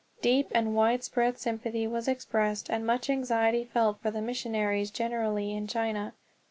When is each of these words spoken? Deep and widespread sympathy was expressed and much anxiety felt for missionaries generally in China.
Deep 0.23 0.47
and 0.49 0.73
widespread 0.75 1.37
sympathy 1.37 1.85
was 1.85 2.07
expressed 2.07 2.71
and 2.71 2.87
much 2.87 3.07
anxiety 3.07 3.63
felt 3.63 3.99
for 4.01 4.09
missionaries 4.09 4.89
generally 4.89 5.51
in 5.53 5.67
China. 5.67 6.15